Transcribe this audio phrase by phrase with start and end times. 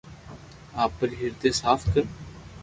[0.85, 2.05] آپري ھردي صاف ڪر